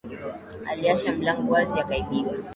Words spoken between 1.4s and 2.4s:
wazi akaibiwa